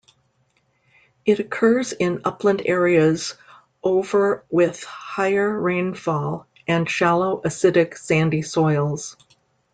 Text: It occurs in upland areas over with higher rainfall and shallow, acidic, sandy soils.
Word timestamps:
It 1.27 1.37
occurs 1.39 1.91
in 1.93 2.21
upland 2.25 2.63
areas 2.65 3.35
over 3.83 4.43
with 4.49 4.83
higher 4.83 5.59
rainfall 5.61 6.47
and 6.67 6.89
shallow, 6.89 7.39
acidic, 7.43 7.95
sandy 7.99 8.41
soils. 8.41 9.15